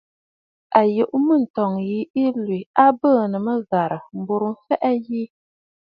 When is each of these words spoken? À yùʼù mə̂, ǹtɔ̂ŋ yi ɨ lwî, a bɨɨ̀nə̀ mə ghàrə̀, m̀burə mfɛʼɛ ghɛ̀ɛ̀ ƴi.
À 0.79 0.81
yùʼù 0.95 1.17
mə̂, 1.27 1.37
ǹtɔ̂ŋ 1.45 1.71
yi 1.87 1.99
ɨ 2.23 2.25
lwî, 2.43 2.59
a 2.83 2.85
bɨɨ̀nə̀ 2.99 3.43
mə 3.45 3.53
ghàrə̀, 3.69 4.01
m̀burə 4.19 4.47
mfɛʼɛ 4.53 4.89
ghɛ̀ɛ̀ 5.03 5.03
ƴi. 5.05 5.23